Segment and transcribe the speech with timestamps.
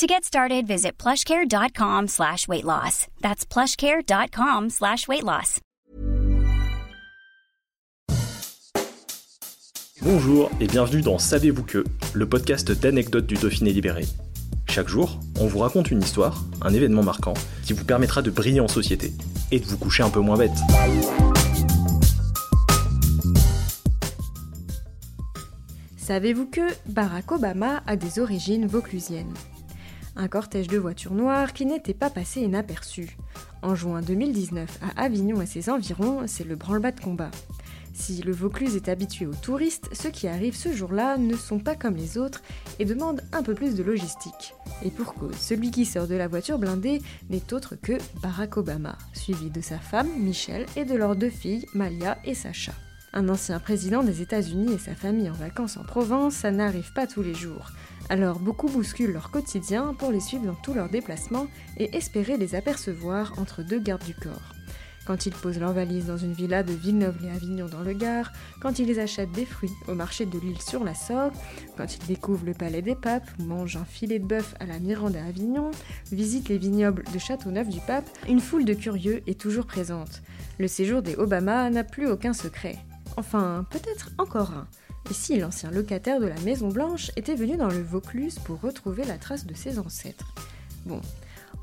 [0.00, 3.06] To get started, visit plushcare.com slash weight loss.
[3.20, 5.60] That's plushcare.com slash weight loss.
[10.00, 14.06] Bonjour et bienvenue dans Savez-vous que, le podcast d'anecdotes du Dauphiné libéré.
[14.70, 17.34] Chaque jour, on vous raconte une histoire, un événement marquant,
[17.66, 19.12] qui vous permettra de briller en société
[19.50, 20.56] et de vous coucher un peu moins bête.
[25.98, 29.34] Savez-vous que Barack Obama a des origines vauclusiennes?
[30.16, 33.16] Un cortège de voitures noires qui n'était pas passé inaperçu.
[33.62, 37.30] En juin 2019, à Avignon et ses environs, c'est le branle-bas de combat.
[37.92, 41.74] Si le Vaucluse est habitué aux touristes, ceux qui arrivent ce jour-là ne sont pas
[41.74, 42.42] comme les autres
[42.78, 44.54] et demandent un peu plus de logistique.
[44.82, 48.96] Et pour cause, celui qui sort de la voiture blindée n'est autre que Barack Obama,
[49.12, 52.72] suivi de sa femme, Michelle, et de leurs deux filles, Malia et Sacha.
[53.12, 57.08] Un ancien président des États-Unis et sa famille en vacances en Provence, ça n'arrive pas
[57.08, 57.72] tous les jours.
[58.10, 62.56] Alors beaucoup bousculent leur quotidien pour les suivre dans tous leurs déplacements et espérer les
[62.56, 64.54] apercevoir entre deux gardes du corps.
[65.06, 68.98] Quand ils posent leurs valises dans une villa de Villeneuve-les-Avignon dans le Gard, quand ils
[68.98, 71.34] achètent des fruits au marché de l'île sur la Sorgue,
[71.76, 75.16] quand ils découvrent le palais des papes, mangent un filet de bœuf à la Mirande
[75.16, 75.70] à Avignon,
[76.10, 80.20] visitent les vignobles de Châteauneuf du Pape, une foule de curieux est toujours présente.
[80.58, 82.76] Le séjour des Obama n'a plus aucun secret.
[83.16, 84.66] Enfin, peut-être encore un.
[85.08, 89.04] Et si l'ancien locataire de la Maison Blanche était venu dans le Vaucluse pour retrouver
[89.04, 90.34] la trace de ses ancêtres?
[90.84, 91.00] Bon,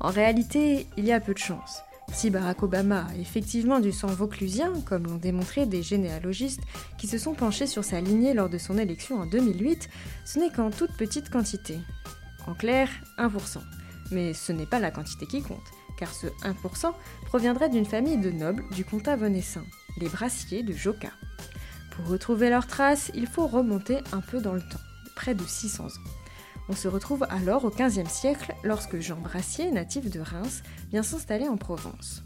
[0.00, 1.82] en réalité, il y a peu de chance.
[2.12, 6.62] Si Barack Obama a effectivement du sang vauclusien, comme l'ont démontré des généalogistes
[6.96, 9.88] qui se sont penchés sur sa lignée lors de son élection en 2008,
[10.24, 11.78] ce n'est qu'en toute petite quantité.
[12.46, 12.88] En clair,
[13.18, 13.58] 1%.
[14.10, 15.58] Mais ce n'est pas la quantité qui compte,
[15.98, 16.92] car ce 1%
[17.26, 19.64] proviendrait d'une famille de nobles du comtat venessin,
[19.98, 21.10] les Brassiers de Joka.
[21.98, 24.78] Pour retrouver leurs traces, il faut remonter un peu dans le temps,
[25.16, 25.90] près de 600 ans.
[26.68, 31.48] On se retrouve alors au XVe siècle lorsque Jean Brassier, natif de Reims, vient s'installer
[31.48, 32.22] en Provence.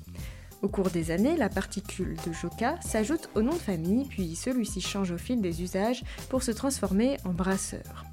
[0.60, 4.82] Au cours des années, la particule de Joka s'ajoute au nom de famille, puis celui-ci
[4.82, 8.04] change au fil des usages pour se transformer en brasseur.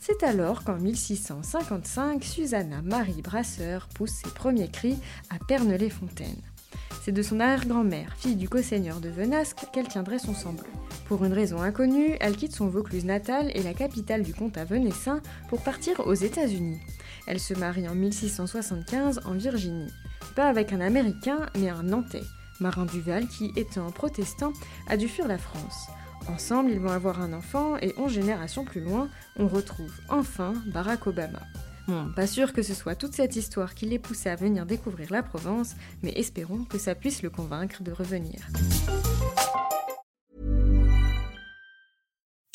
[0.00, 4.98] C'est alors qu'en 1655, Susanna Marie Brasseur pousse ses premiers cris
[5.30, 6.42] à Pernelay-Fontaine.
[7.04, 10.70] C'est de son arrière-grand-mère, fille du co-seigneur de Venasque, qu'elle tiendrait son sang bleu.
[11.06, 15.20] Pour une raison inconnue, elle quitte son Vaucluse natal et la capitale du comtat venessin
[15.50, 16.80] pour partir aux États-Unis.
[17.26, 19.92] Elle se marie en 1675 en Virginie.
[20.34, 22.24] Pas avec un Américain, mais un Nantais,
[22.58, 24.54] Marin Duval qui, étant protestant,
[24.88, 25.88] a dû fuir la France.
[26.28, 31.06] Ensemble, ils vont avoir un enfant et onze générations plus loin, on retrouve enfin Barack
[31.06, 31.40] Obama.
[31.86, 35.22] Pas sûr que ce soit toute cette histoire qui l'ait poussé à venir découvrir la
[35.22, 38.40] Provence, mais espérons que ça puisse le convaincre de revenir.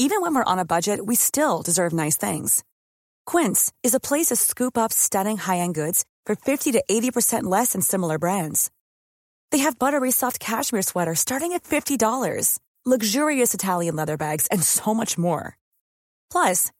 [0.01, 2.63] Even when we're on a budget, we still deserve nice things.
[3.25, 7.73] Quince is a place to scoop up stunning high-end goods for 50 to 80% less
[7.73, 8.71] than similar brands.
[9.51, 14.93] They have buttery soft cashmere sweaters starting at $50, luxurious Italian leather bags, and so
[14.93, 15.57] much more.
[16.31, 16.71] Plus,